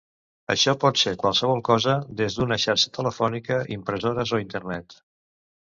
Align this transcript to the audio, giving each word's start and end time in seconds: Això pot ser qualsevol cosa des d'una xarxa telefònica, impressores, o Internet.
Això 0.53 0.71
pot 0.83 1.01
ser 1.01 1.13
qualsevol 1.23 1.61
cosa 1.67 1.99
des 2.23 2.39
d'una 2.39 2.59
xarxa 2.65 2.93
telefònica, 2.97 3.61
impressores, 3.79 4.35
o 4.35 4.43
Internet. 4.49 5.01